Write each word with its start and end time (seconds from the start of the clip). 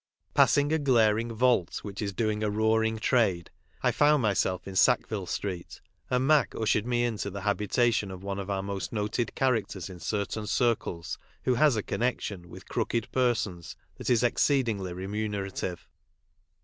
Passing 0.33 0.73
a 0.73 0.79
glaring" 0.79 1.31
vault," 1.31 1.81
which 1.83 2.01
is 2.01 2.11
doing 2.11 2.41
a 2.41 2.49
roaring 2.49 2.97
trade, 2.97 3.51
I 3.83 3.91
found 3.91 4.23
myself 4.23 4.67
in 4.67 4.75
Sackville 4.75 5.27
street, 5.27 5.79
and 6.09 6.25
Mac 6.25 6.55
ushered 6.55 6.87
me 6.87 7.03
into 7.03 7.29
the 7.29 7.41
habitation 7.41 8.09
of 8.09 8.23
one 8.23 8.39
of 8.39 8.49
our 8.49 8.63
most 8.63 8.91
noted 8.91 9.35
characters 9.35 9.91
in 9.91 9.99
certain 9.99 10.47
circles, 10.47 11.19
who 11.43 11.53
has 11.53 11.75
a 11.75 11.83
con 11.83 11.99
nection 11.99 12.47
with 12.47 12.67
«crooked" 12.67 13.11
persons 13.11 13.75
that 13.97 14.09
is 14.09 14.23
exceedingly 14.23 14.91
remunerative. 14.91 15.87